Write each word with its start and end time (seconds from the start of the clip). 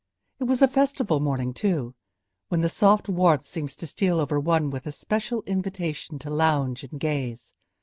It 0.39 0.45
was 0.45 0.63
a 0.63 0.67
festival 0.67 1.19
morning, 1.19 1.53
too, 1.53 1.93
when 2.47 2.61
the 2.61 2.69
soft 2.69 3.07
warmth 3.07 3.45
seems 3.45 3.75
to 3.75 3.85
steal 3.85 4.19
over 4.19 4.39
one 4.39 4.71
with 4.71 4.87
a 4.87 4.91
special 4.91 5.43
invitation 5.43 6.17
to 6.17 6.29
lounge 6.31 6.83
and 6.83 6.99
gaze. 6.99 7.53